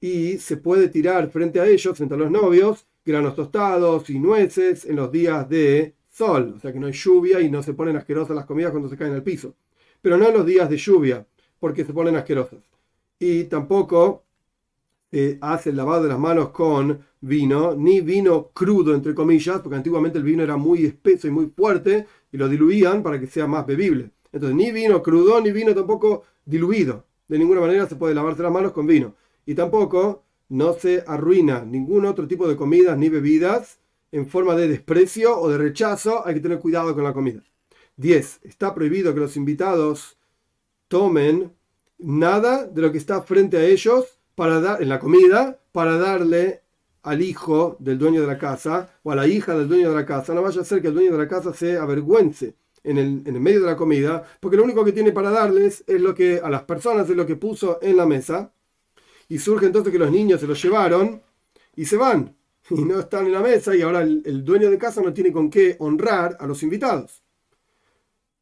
Y 0.00 0.38
se 0.38 0.58
puede 0.58 0.88
tirar 0.88 1.28
frente 1.30 1.60
a 1.60 1.66
ellos, 1.66 1.96
frente 1.96 2.14
a 2.14 2.18
los 2.18 2.30
novios, 2.30 2.86
granos 3.08 3.34
tostados 3.34 4.10
y 4.10 4.18
nueces 4.18 4.84
en 4.84 4.96
los 4.96 5.10
días 5.10 5.48
de 5.48 5.94
sol, 6.10 6.54
o 6.56 6.60
sea 6.60 6.72
que 6.72 6.78
no 6.78 6.86
hay 6.88 6.92
lluvia 6.92 7.40
y 7.40 7.50
no 7.50 7.62
se 7.62 7.72
ponen 7.72 7.96
asquerosas 7.96 8.36
las 8.36 8.44
comidas 8.44 8.70
cuando 8.70 8.88
se 8.88 8.96
caen 8.96 9.14
al 9.14 9.22
piso. 9.22 9.54
Pero 10.02 10.18
no 10.18 10.28
en 10.28 10.34
los 10.34 10.44
días 10.44 10.68
de 10.68 10.76
lluvia, 10.76 11.26
porque 11.58 11.84
se 11.84 11.92
ponen 11.92 12.16
asquerosas. 12.16 12.60
Y 13.18 13.44
tampoco 13.44 14.24
se 15.10 15.38
hace 15.40 15.70
el 15.70 15.76
lavado 15.76 16.02
de 16.02 16.10
las 16.10 16.18
manos 16.18 16.50
con 16.50 17.00
vino, 17.20 17.74
ni 17.74 18.02
vino 18.02 18.50
crudo, 18.52 18.94
entre 18.94 19.14
comillas, 19.14 19.60
porque 19.60 19.76
antiguamente 19.76 20.18
el 20.18 20.24
vino 20.24 20.42
era 20.42 20.56
muy 20.56 20.84
espeso 20.84 21.26
y 21.26 21.30
muy 21.30 21.46
fuerte 21.46 22.06
y 22.30 22.36
lo 22.36 22.46
diluían 22.48 23.02
para 23.02 23.18
que 23.18 23.26
sea 23.26 23.46
más 23.46 23.66
bebible. 23.66 24.10
Entonces, 24.32 24.54
ni 24.54 24.70
vino 24.70 25.02
crudo, 25.02 25.40
ni 25.40 25.50
vino 25.50 25.74
tampoco 25.74 26.24
diluido. 26.44 27.06
De 27.26 27.38
ninguna 27.38 27.62
manera 27.62 27.86
se 27.86 27.96
puede 27.96 28.14
lavarse 28.14 28.42
las 28.42 28.52
manos 28.52 28.72
con 28.72 28.86
vino. 28.86 29.14
Y 29.46 29.54
tampoco 29.54 30.24
no 30.48 30.74
se 30.74 31.04
arruina 31.06 31.64
ningún 31.64 32.06
otro 32.06 32.26
tipo 32.26 32.48
de 32.48 32.56
comidas 32.56 32.96
ni 32.96 33.08
bebidas 33.08 33.78
en 34.12 34.26
forma 34.26 34.54
de 34.56 34.68
desprecio 34.68 35.38
o 35.38 35.48
de 35.48 35.58
rechazo. 35.58 36.26
Hay 36.26 36.34
que 36.34 36.40
tener 36.40 36.58
cuidado 36.58 36.94
con 36.94 37.04
la 37.04 37.12
comida. 37.12 37.42
10. 37.96 38.40
Está 38.42 38.74
prohibido 38.74 39.12
que 39.12 39.20
los 39.20 39.36
invitados 39.36 40.16
tomen 40.88 41.52
nada 41.98 42.64
de 42.66 42.82
lo 42.82 42.92
que 42.92 42.98
está 42.98 43.22
frente 43.22 43.56
a 43.56 43.64
ellos 43.64 44.18
para 44.34 44.60
dar, 44.60 44.82
en 44.82 44.88
la 44.88 45.00
comida 45.00 45.58
para 45.72 45.98
darle 45.98 46.62
al 47.02 47.22
hijo 47.22 47.76
del 47.80 47.98
dueño 47.98 48.20
de 48.20 48.26
la 48.26 48.38
casa 48.38 48.90
o 49.02 49.12
a 49.12 49.16
la 49.16 49.26
hija 49.26 49.56
del 49.56 49.68
dueño 49.68 49.90
de 49.90 49.96
la 49.96 50.06
casa, 50.06 50.34
no 50.34 50.42
vaya 50.42 50.60
a 50.60 50.64
ser 50.64 50.80
que 50.80 50.88
el 50.88 50.94
dueño 50.94 51.12
de 51.12 51.18
la 51.18 51.28
casa 51.28 51.52
se 51.52 51.76
avergüence 51.76 52.54
en 52.84 52.98
el, 52.98 53.22
en 53.26 53.34
el 53.34 53.40
medio 53.40 53.60
de 53.60 53.66
la 53.66 53.76
comida, 53.76 54.24
porque 54.40 54.56
lo 54.56 54.64
único 54.64 54.84
que 54.84 54.92
tiene 54.92 55.12
para 55.12 55.30
darles 55.30 55.84
es 55.86 56.00
lo 56.00 56.14
que 56.14 56.40
a 56.42 56.48
las 56.50 56.62
personas 56.62 57.08
es 57.08 57.16
lo 57.16 57.26
que 57.26 57.36
puso 57.36 57.78
en 57.82 57.96
la 57.96 58.06
mesa. 58.06 58.52
Y 59.28 59.38
surge 59.38 59.66
entonces 59.66 59.92
que 59.92 59.98
los 59.98 60.10
niños 60.10 60.40
se 60.40 60.46
los 60.46 60.62
llevaron 60.62 61.22
y 61.76 61.84
se 61.84 61.96
van 61.96 62.36
y 62.70 62.84
no 62.84 63.00
están 63.00 63.26
en 63.26 63.32
la 63.32 63.40
mesa 63.40 63.74
y 63.74 63.82
ahora 63.82 64.02
el, 64.02 64.44
dueño 64.44 64.70
de 64.70 64.78
casa 64.78 65.00
no 65.00 65.12
tiene 65.12 65.32
con 65.32 65.50
qué 65.50 65.76
honrar 65.78 66.36
a 66.40 66.46
los 66.46 66.62
invitados. 66.62 67.22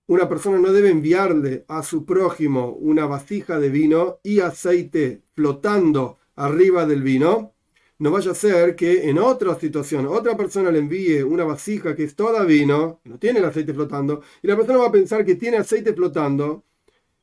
Una 0.08 0.28
persona 0.28 0.58
no 0.58 0.72
debe 0.72 0.90
enviarle 0.90 1.64
a 1.66 1.82
su 1.82 2.04
prójimo 2.04 2.70
una 2.70 3.06
vasija 3.06 3.58
de 3.58 3.70
vino 3.70 4.20
y 4.22 4.38
aceite 4.38 5.22
flotando 5.34 6.18
arriba 6.36 6.86
del 6.86 7.02
vino. 7.02 7.54
No 7.98 8.10
vaya 8.12 8.30
a 8.30 8.34
ser 8.34 8.76
que 8.76 9.08
en 9.08 9.18
otra 9.18 9.58
situación 9.58 10.06
otra 10.06 10.36
persona 10.36 10.70
le 10.70 10.78
envíe 10.78 11.22
una 11.22 11.44
vasija 11.44 11.96
que 11.96 12.04
es 12.04 12.14
toda 12.14 12.44
vino, 12.44 13.00
no 13.04 13.18
tiene 13.18 13.40
el 13.40 13.46
aceite 13.46 13.74
flotando, 13.74 14.22
y 14.42 14.46
la 14.46 14.54
persona 14.54 14.78
va 14.78 14.88
a 14.88 14.92
pensar 14.92 15.24
que 15.24 15.34
tiene 15.34 15.56
aceite 15.56 15.94
flotando, 15.94 16.64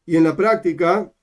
y 0.06 0.18
en 0.18 0.24
la 0.24 0.36
práctica 0.36 1.14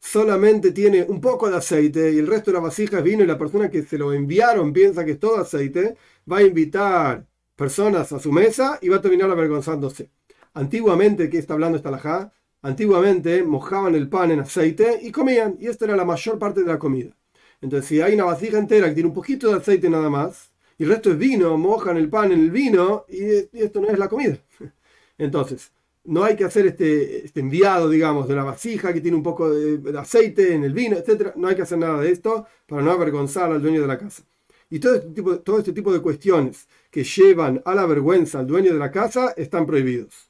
solamente 0.00 0.72
tiene 0.72 1.02
un 1.02 1.20
poco 1.20 1.50
de 1.50 1.56
aceite 1.56 2.12
y 2.12 2.18
el 2.18 2.26
resto 2.26 2.50
de 2.50 2.56
la 2.56 2.60
vasija 2.60 2.98
es 2.98 3.04
vino 3.04 3.24
y 3.24 3.26
la 3.26 3.38
persona 3.38 3.70
que 3.70 3.82
se 3.82 3.98
lo 3.98 4.12
enviaron 4.12 4.72
piensa 4.72 5.04
que 5.04 5.12
es 5.12 5.20
todo 5.20 5.38
aceite, 5.38 5.96
va 6.30 6.38
a 6.38 6.42
invitar 6.42 7.26
personas 7.56 8.12
a 8.12 8.20
su 8.20 8.32
mesa 8.32 8.78
y 8.80 8.88
va 8.88 8.96
a 8.96 9.00
terminar 9.02 9.30
avergonzándose. 9.30 10.10
Antiguamente, 10.54 11.28
¿qué 11.28 11.38
está 11.38 11.54
hablando 11.54 11.76
esta 11.76 11.90
lajá? 11.90 12.32
Antiguamente 12.62 13.42
mojaban 13.42 13.94
el 13.94 14.08
pan 14.08 14.30
en 14.30 14.40
aceite 14.40 14.98
y 15.02 15.12
comían, 15.12 15.56
y 15.60 15.66
esta 15.66 15.84
era 15.84 15.96
la 15.96 16.04
mayor 16.04 16.38
parte 16.38 16.60
de 16.62 16.66
la 16.66 16.78
comida. 16.78 17.16
Entonces, 17.60 17.88
si 17.88 18.00
hay 18.00 18.14
una 18.14 18.24
vasija 18.24 18.58
entera 18.58 18.88
que 18.88 18.94
tiene 18.94 19.08
un 19.08 19.14
poquito 19.14 19.48
de 19.48 19.56
aceite 19.58 19.90
nada 19.90 20.10
más, 20.10 20.50
y 20.76 20.84
el 20.84 20.90
resto 20.90 21.10
es 21.10 21.18
vino, 21.18 21.56
mojan 21.58 21.96
el 21.96 22.08
pan 22.08 22.32
en 22.32 22.40
el 22.40 22.50
vino, 22.50 23.04
y, 23.08 23.48
esto 23.58 23.80
no 23.80 23.88
es 23.88 23.98
la 23.98 24.08
comida. 24.08 24.38
Entonces, 25.18 25.72
no 26.08 26.24
hay 26.24 26.36
que 26.36 26.44
hacer 26.44 26.66
este, 26.66 27.26
este, 27.26 27.40
enviado, 27.40 27.88
digamos, 27.88 28.28
de 28.28 28.34
la 28.34 28.44
vasija 28.44 28.92
que 28.92 29.00
tiene 29.00 29.16
un 29.16 29.22
poco 29.22 29.50
de, 29.50 29.98
aceite 29.98 30.54
en 30.54 30.64
el 30.64 30.72
vino, 30.72 30.96
etc. 30.96 31.32
No 31.36 31.48
hay 31.48 31.56
que 31.56 31.62
hacer 31.62 31.78
nada 31.78 32.00
de 32.00 32.10
esto 32.10 32.46
para 32.66 32.82
no 32.82 32.90
avergonzar 32.90 33.52
al 33.52 33.62
dueño 33.62 33.82
de 33.82 33.86
la 33.86 33.98
casa. 33.98 34.22
Y 34.70 34.80
todo 34.80 34.96
este 34.96 35.10
tipo, 35.10 35.38
todo 35.40 35.58
este 35.58 35.72
tipo 35.72 35.92
de 35.92 36.00
cuestiones 36.00 36.68
que 36.90 37.04
llevan 37.04 37.62
a 37.64 37.74
la 37.74 37.86
vergüenza 37.86 38.40
al 38.40 38.46
dueño 38.46 38.72
de 38.72 38.78
la 38.78 38.90
casa 38.90 39.34
están 39.36 39.66
prohibidos. 39.66 40.28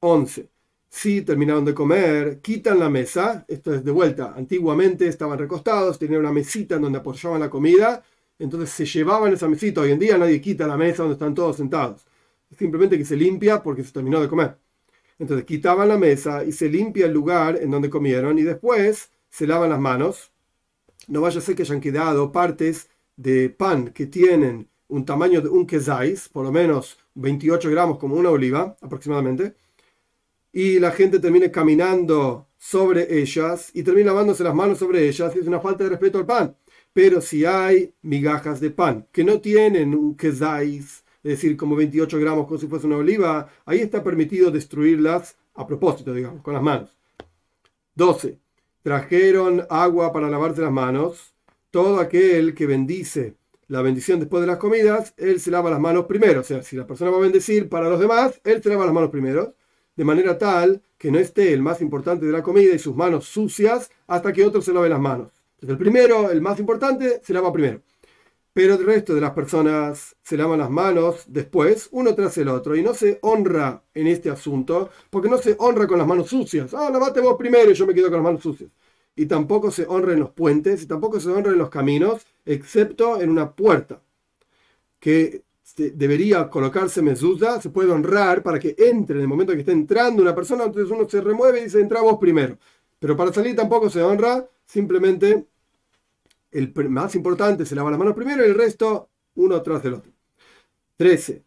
11 0.00 0.52
si 0.92 1.22
terminaron 1.22 1.64
de 1.64 1.74
comer, 1.74 2.40
quitan 2.42 2.78
la 2.78 2.90
mesa, 2.90 3.46
esto 3.48 3.72
es 3.74 3.82
de 3.82 3.90
vuelta, 3.90 4.34
antiguamente 4.36 5.08
estaban 5.08 5.38
recostados, 5.38 5.98
tenían 5.98 6.20
una 6.20 6.32
mesita 6.32 6.76
en 6.76 6.82
donde 6.82 6.98
apoyaban 6.98 7.40
la 7.40 7.48
comida, 7.48 8.04
entonces 8.38 8.70
se 8.70 8.84
llevaban 8.84 9.32
esa 9.32 9.48
mesita, 9.48 9.80
hoy 9.80 9.92
en 9.92 9.98
día 9.98 10.18
nadie 10.18 10.40
quita 10.42 10.66
la 10.66 10.76
mesa 10.76 11.02
donde 11.04 11.14
están 11.14 11.34
todos 11.34 11.56
sentados, 11.56 12.06
simplemente 12.58 12.98
que 12.98 13.06
se 13.06 13.16
limpia 13.16 13.62
porque 13.62 13.82
se 13.84 13.92
terminó 13.92 14.20
de 14.20 14.28
comer. 14.28 14.58
Entonces 15.22 15.46
quitaban 15.46 15.86
la 15.86 15.98
mesa 15.98 16.44
y 16.44 16.50
se 16.50 16.68
limpia 16.68 17.06
el 17.06 17.12
lugar 17.12 17.56
en 17.62 17.70
donde 17.70 17.88
comieron 17.88 18.40
y 18.40 18.42
después 18.42 19.12
se 19.30 19.46
lavan 19.46 19.70
las 19.70 19.78
manos. 19.78 20.32
No 21.06 21.20
vaya 21.20 21.38
a 21.38 21.40
ser 21.40 21.54
que 21.54 21.62
hayan 21.62 21.80
quedado 21.80 22.32
partes 22.32 22.90
de 23.14 23.48
pan 23.48 23.90
que 23.90 24.06
tienen 24.06 24.68
un 24.88 25.04
tamaño 25.04 25.40
de 25.40 25.48
un 25.48 25.64
quesais, 25.64 26.28
por 26.28 26.44
lo 26.44 26.50
menos 26.50 26.98
28 27.14 27.70
gramos 27.70 27.98
como 27.98 28.16
una 28.16 28.30
oliva 28.30 28.76
aproximadamente, 28.80 29.54
y 30.52 30.80
la 30.80 30.90
gente 30.90 31.20
termine 31.20 31.52
caminando 31.52 32.48
sobre 32.58 33.20
ellas 33.20 33.70
y 33.74 33.84
termina 33.84 34.08
lavándose 34.08 34.42
las 34.42 34.56
manos 34.56 34.78
sobre 34.78 35.06
ellas, 35.06 35.36
es 35.36 35.46
una 35.46 35.60
falta 35.60 35.84
de 35.84 35.90
respeto 35.90 36.18
al 36.18 36.26
pan. 36.26 36.56
Pero 36.92 37.20
si 37.20 37.44
hay 37.44 37.94
migajas 38.02 38.58
de 38.58 38.70
pan 38.70 39.06
que 39.12 39.22
no 39.22 39.40
tienen 39.40 39.94
un 39.94 40.16
quesais, 40.16 41.04
es 41.22 41.30
decir, 41.30 41.56
como 41.56 41.76
28 41.76 42.18
gramos 42.18 42.46
como 42.46 42.58
si 42.58 42.66
fuese 42.66 42.86
una 42.86 42.96
oliva, 42.96 43.48
ahí 43.64 43.78
está 43.80 44.02
permitido 44.02 44.50
destruirlas 44.50 45.36
a 45.54 45.66
propósito, 45.66 46.12
digamos, 46.12 46.42
con 46.42 46.54
las 46.54 46.62
manos. 46.62 46.96
12. 47.94 48.38
Trajeron 48.82 49.66
agua 49.70 50.12
para 50.12 50.28
lavarse 50.28 50.62
las 50.62 50.72
manos. 50.72 51.34
Todo 51.70 52.00
aquel 52.00 52.54
que 52.54 52.66
bendice 52.66 53.36
la 53.68 53.82
bendición 53.82 54.18
después 54.18 54.40
de 54.40 54.46
las 54.46 54.58
comidas, 54.58 55.14
él 55.16 55.40
se 55.40 55.50
lava 55.50 55.70
las 55.70 55.80
manos 55.80 56.06
primero. 56.06 56.40
O 56.40 56.44
sea, 56.44 56.62
si 56.62 56.76
la 56.76 56.86
persona 56.86 57.10
va 57.10 57.18
a 57.18 57.20
bendecir 57.20 57.68
para 57.68 57.88
los 57.88 58.00
demás, 58.00 58.40
él 58.44 58.62
se 58.62 58.68
lava 58.68 58.84
las 58.84 58.94
manos 58.94 59.10
primero 59.10 59.54
de 59.96 60.04
manera 60.04 60.38
tal 60.38 60.82
que 60.98 61.10
no 61.10 61.18
esté 61.18 61.52
el 61.52 61.62
más 61.62 61.80
importante 61.80 62.26
de 62.26 62.32
la 62.32 62.42
comida 62.42 62.74
y 62.74 62.78
sus 62.78 62.94
manos 62.96 63.26
sucias 63.26 63.90
hasta 64.06 64.32
que 64.32 64.44
otro 64.44 64.62
se 64.62 64.72
lave 64.72 64.88
las 64.88 65.00
manos. 65.00 65.32
Entonces 65.54 65.70
el 65.70 65.78
primero, 65.78 66.30
el 66.30 66.40
más 66.40 66.58
importante, 66.58 67.20
se 67.22 67.32
lava 67.32 67.52
primero. 67.52 67.80
Pero 68.54 68.74
el 68.74 68.84
resto 68.84 69.14
de 69.14 69.20
las 69.22 69.30
personas 69.32 70.14
se 70.22 70.36
lavan 70.36 70.58
las 70.58 70.70
manos 70.70 71.24
después, 71.26 71.88
uno 71.92 72.14
tras 72.14 72.36
el 72.38 72.48
otro, 72.48 72.76
y 72.76 72.82
no 72.82 72.92
se 72.94 73.18
honra 73.22 73.82
en 73.94 74.06
este 74.06 74.28
asunto, 74.30 74.90
porque 75.10 75.28
no 75.30 75.38
se 75.38 75.56
honra 75.58 75.86
con 75.86 75.98
las 75.98 76.06
manos 76.06 76.28
sucias. 76.28 76.74
Ah, 76.74 76.90
lavate 76.90 77.20
vos 77.20 77.36
primero 77.38 77.70
y 77.70 77.74
yo 77.74 77.86
me 77.86 77.94
quedo 77.94 78.06
con 78.08 78.16
las 78.18 78.24
manos 78.24 78.42
sucias. 78.42 78.70
Y 79.16 79.26
tampoco 79.26 79.70
se 79.70 79.86
honra 79.86 80.12
en 80.12 80.20
los 80.20 80.30
puentes, 80.30 80.82
y 80.82 80.86
tampoco 80.86 81.18
se 81.20 81.30
honra 81.30 81.52
en 81.52 81.58
los 81.58 81.70
caminos, 81.70 82.26
excepto 82.44 83.20
en 83.20 83.30
una 83.30 83.52
puerta, 83.54 84.02
que 85.00 85.42
debería 85.76 86.48
colocarse 86.50 87.02
mezuzá, 87.02 87.60
se 87.60 87.70
puede 87.70 87.90
honrar 87.90 88.42
para 88.42 88.58
que 88.58 88.74
entre 88.78 89.16
en 89.16 89.22
el 89.22 89.28
momento 89.28 89.52
que 89.54 89.60
está 89.60 89.72
entrando 89.72 90.22
una 90.22 90.34
persona, 90.34 90.64
entonces 90.64 90.90
uno 90.90 91.08
se 91.08 91.20
remueve 91.20 91.60
y 91.60 91.64
dice, 91.64 91.80
entra 91.80 92.02
vos 92.02 92.18
primero. 92.20 92.58
Pero 92.98 93.16
para 93.16 93.32
salir 93.32 93.56
tampoco 93.56 93.90
se 93.90 94.02
honra, 94.02 94.46
simplemente 94.64 95.46
el 96.52 96.72
más 96.88 97.14
importante 97.14 97.66
se 97.66 97.74
lava 97.74 97.90
las 97.90 97.98
manos 97.98 98.14
primero 98.14 98.44
y 98.44 98.48
el 98.48 98.54
resto 98.54 99.10
uno 99.34 99.60
tras 99.62 99.82
del 99.82 99.94
otro. 99.94 100.12
13. 100.96 101.42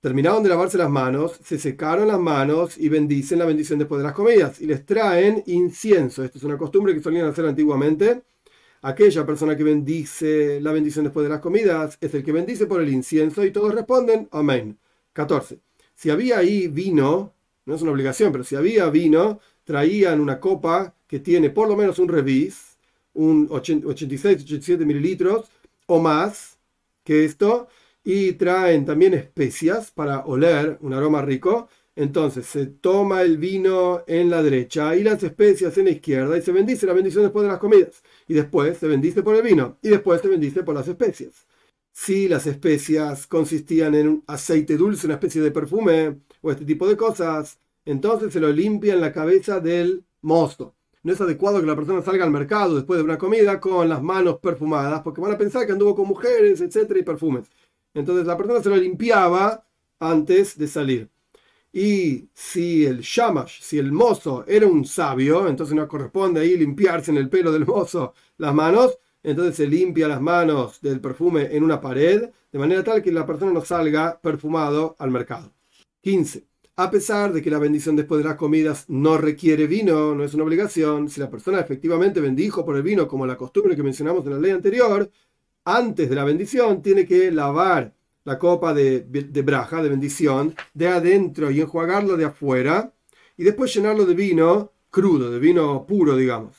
Terminaron 0.00 0.42
de 0.42 0.48
lavarse 0.48 0.78
las 0.78 0.88
manos, 0.88 1.38
se 1.44 1.58
secaron 1.58 2.08
las 2.08 2.18
manos 2.18 2.78
y 2.78 2.88
bendicen 2.88 3.38
la 3.38 3.44
bendición 3.44 3.78
después 3.78 3.98
de 3.98 4.04
las 4.04 4.14
comidas 4.14 4.60
y 4.60 4.66
les 4.66 4.86
traen 4.86 5.42
incienso. 5.46 6.24
Esta 6.24 6.38
es 6.38 6.44
una 6.44 6.56
costumbre 6.56 6.94
que 6.94 7.02
solían 7.02 7.26
hacer 7.26 7.44
antiguamente 7.44 8.22
aquella 8.82 9.26
persona 9.26 9.56
que 9.56 9.64
bendice 9.64 10.60
la 10.60 10.72
bendición 10.72 11.04
después 11.04 11.24
de 11.24 11.30
las 11.30 11.40
comidas 11.40 11.98
es 12.00 12.14
el 12.14 12.24
que 12.24 12.32
bendice 12.32 12.66
por 12.66 12.80
el 12.80 12.88
incienso 12.88 13.44
y 13.44 13.50
todos 13.50 13.74
responden 13.74 14.28
amén. 14.32 14.78
14. 15.12 15.60
Si 15.94 16.10
había 16.10 16.38
ahí 16.38 16.68
vino, 16.68 17.34
no 17.66 17.74
es 17.74 17.82
una 17.82 17.92
obligación, 17.92 18.32
pero 18.32 18.44
si 18.44 18.56
había 18.56 18.88
vino, 18.88 19.40
traían 19.64 20.20
una 20.20 20.40
copa 20.40 20.94
que 21.06 21.20
tiene 21.20 21.50
por 21.50 21.68
lo 21.68 21.76
menos 21.76 21.98
un 21.98 22.08
revis, 22.08 22.69
un 23.14 23.48
86, 23.50 24.42
87 24.44 24.84
mililitros 24.84 25.48
o 25.86 26.00
más 26.00 26.58
que 27.04 27.24
esto, 27.24 27.68
y 28.04 28.32
traen 28.32 28.84
también 28.84 29.14
especias 29.14 29.90
para 29.90 30.20
oler 30.20 30.78
un 30.80 30.94
aroma 30.94 31.22
rico 31.22 31.68
entonces 32.00 32.46
se 32.46 32.66
toma 32.66 33.20
el 33.22 33.36
vino 33.36 34.04
en 34.06 34.30
la 34.30 34.42
derecha 34.42 34.96
y 34.96 35.02
las 35.02 35.22
especias 35.22 35.76
en 35.76 35.84
la 35.86 35.90
izquierda 35.90 36.38
y 36.38 36.42
se 36.42 36.52
bendice 36.52 36.86
la 36.86 36.94
bendición 36.94 37.24
después 37.24 37.42
de 37.42 37.50
las 37.50 37.58
comidas. 37.58 38.02
Y 38.28 38.34
después 38.34 38.78
se 38.78 38.86
bendice 38.86 39.22
por 39.22 39.36
el 39.36 39.42
vino 39.42 39.76
y 39.82 39.90
después 39.90 40.22
se 40.22 40.28
bendice 40.28 40.62
por 40.62 40.74
las 40.74 40.88
especias. 40.88 41.46
Si 41.92 42.28
las 42.28 42.46
especias 42.46 43.26
consistían 43.26 43.94
en 43.94 44.08
un 44.08 44.24
aceite 44.26 44.78
dulce, 44.78 45.06
una 45.06 45.16
especie 45.16 45.42
de 45.42 45.50
perfume 45.50 46.20
o 46.40 46.50
este 46.50 46.64
tipo 46.64 46.88
de 46.88 46.96
cosas, 46.96 47.58
entonces 47.84 48.32
se 48.32 48.40
lo 48.40 48.50
limpia 48.50 48.94
en 48.94 49.00
la 49.02 49.12
cabeza 49.12 49.60
del 49.60 50.04
mosto. 50.22 50.74
No 51.02 51.12
es 51.12 51.20
adecuado 51.20 51.60
que 51.60 51.66
la 51.66 51.76
persona 51.76 52.02
salga 52.02 52.24
al 52.24 52.30
mercado 52.30 52.76
después 52.76 52.98
de 52.98 53.04
una 53.04 53.18
comida 53.18 53.58
con 53.60 53.88
las 53.88 54.02
manos 54.02 54.38
perfumadas, 54.38 55.00
porque 55.02 55.20
van 55.20 55.32
a 55.32 55.38
pensar 55.38 55.66
que 55.66 55.72
anduvo 55.72 55.94
con 55.94 56.08
mujeres, 56.08 56.60
etcétera, 56.60 57.00
y 57.00 57.02
perfumes. 57.02 57.48
Entonces 57.94 58.26
la 58.26 58.36
persona 58.36 58.62
se 58.62 58.68
lo 58.68 58.76
limpiaba 58.76 59.64
antes 59.98 60.58
de 60.58 60.68
salir. 60.68 61.10
Y 61.72 62.28
si 62.34 62.84
el 62.84 63.00
shamash, 63.00 63.60
si 63.62 63.78
el 63.78 63.92
mozo 63.92 64.44
era 64.46 64.66
un 64.66 64.84
sabio, 64.84 65.46
entonces 65.48 65.74
no 65.74 65.86
corresponde 65.88 66.40
ahí 66.40 66.56
limpiarse 66.56 67.10
en 67.12 67.16
el 67.18 67.28
pelo 67.30 67.52
del 67.52 67.66
mozo 67.66 68.14
las 68.38 68.54
manos, 68.54 68.98
entonces 69.22 69.56
se 69.56 69.66
limpia 69.66 70.08
las 70.08 70.20
manos 70.20 70.80
del 70.80 71.00
perfume 71.00 71.48
en 71.54 71.62
una 71.62 71.80
pared, 71.80 72.30
de 72.52 72.58
manera 72.58 72.82
tal 72.82 73.02
que 73.02 73.12
la 73.12 73.26
persona 73.26 73.52
no 73.52 73.64
salga 73.64 74.20
perfumado 74.20 74.96
al 74.98 75.10
mercado. 75.10 75.52
15. 76.02 76.49
A 76.76 76.90
pesar 76.90 77.32
de 77.32 77.42
que 77.42 77.50
la 77.50 77.58
bendición 77.58 77.96
después 77.96 78.22
de 78.22 78.28
las 78.28 78.36
comidas 78.36 78.86
no 78.88 79.18
requiere 79.18 79.66
vino, 79.66 80.14
no 80.14 80.24
es 80.24 80.32
una 80.34 80.44
obligación, 80.44 81.08
si 81.10 81.20
la 81.20 81.30
persona 81.30 81.60
efectivamente 81.60 82.20
bendijo 82.20 82.64
por 82.64 82.76
el 82.76 82.82
vino, 82.82 83.06
como 83.06 83.26
la 83.26 83.36
costumbre 83.36 83.76
que 83.76 83.82
mencionamos 83.82 84.24
en 84.24 84.32
la 84.32 84.38
ley 84.38 84.52
anterior, 84.52 85.10
antes 85.64 86.08
de 86.08 86.14
la 86.14 86.24
bendición 86.24 86.82
tiene 86.82 87.06
que 87.06 87.30
lavar 87.30 87.94
la 88.24 88.38
copa 88.38 88.72
de, 88.72 89.00
de 89.02 89.42
braja, 89.42 89.82
de 89.82 89.88
bendición, 89.90 90.54
de 90.74 90.88
adentro 90.88 91.50
y 91.50 91.60
enjuagarlo 91.60 92.16
de 92.16 92.24
afuera, 92.24 92.92
y 93.36 93.44
después 93.44 93.74
llenarlo 93.74 94.06
de 94.06 94.14
vino 94.14 94.72
crudo, 94.90 95.30
de 95.30 95.38
vino 95.38 95.86
puro, 95.86 96.16
digamos. 96.16 96.56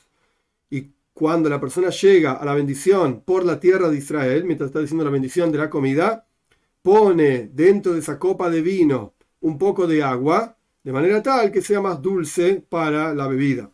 Y 0.70 0.92
cuando 1.14 1.50
la 1.50 1.60
persona 1.60 1.90
llega 1.90 2.34
a 2.34 2.46
la 2.46 2.54
bendición 2.54 3.22
por 3.22 3.46
la 3.46 3.60
tierra 3.60 3.90
de 3.90 3.98
Israel, 3.98 4.46
mientras 4.46 4.70
está 4.70 4.80
diciendo 4.80 5.04
la 5.04 5.12
bendición 5.12 5.52
de 5.52 5.58
la 5.60 5.70
comida, 5.70 6.26
pone 6.82 7.50
dentro 7.54 7.94
de 7.94 8.00
esa 8.00 8.18
copa 8.20 8.50
de 8.50 8.62
vino 8.62 9.14
un 9.42 9.58
poco 9.58 9.88
de 9.88 10.04
agua, 10.04 10.58
de 10.84 10.92
manera 10.92 11.22
tal 11.22 11.52
que 11.52 11.62
sea 11.62 11.82
más 11.82 12.02
dulce 12.02 12.64
para 12.70 13.14
la 13.14 13.28
bebida. 13.28 13.72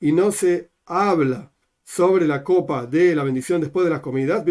Y 0.00 0.12
no 0.12 0.32
se 0.32 0.70
habla 0.86 1.52
sobre 1.84 2.26
la 2.26 2.42
copa 2.42 2.86
de 2.86 3.14
la 3.14 3.24
bendición 3.24 3.60
después 3.60 3.84
de 3.84 3.90
las 3.90 4.00
comidas, 4.00 4.44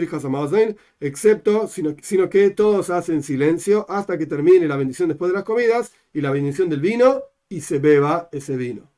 excepto, 1.00 1.68
sino, 1.68 1.96
sino 2.02 2.30
que 2.30 2.52
todos 2.52 2.90
hacen 2.90 3.24
silencio 3.24 3.86
hasta 3.90 4.18
que 4.18 4.28
termine 4.28 4.68
la 4.68 4.78
bendición 4.78 5.10
después 5.10 5.32
de 5.32 5.36
las 5.36 5.44
comidas 5.44 5.94
y 6.14 6.22
la 6.22 6.32
bendición 6.32 6.70
del 6.70 6.80
vino 6.80 7.24
y 7.50 7.62
se 7.62 7.80
beba 7.80 8.30
ese 8.32 8.56
vino. 8.56 8.93